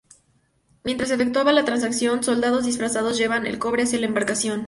Mientras 0.83 1.09
se 1.09 1.13
efectuaba 1.13 1.51
la 1.53 1.63
transacción, 1.63 2.23
soldados 2.23 2.65
disfrazados 2.65 3.19
llevaban 3.19 3.45
el 3.45 3.59
cobre 3.59 3.83
hacia 3.83 3.99
la 3.99 4.07
embarcación. 4.07 4.59